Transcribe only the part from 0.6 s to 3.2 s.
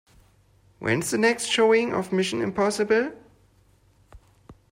When's the next showing of Mission: Impossible?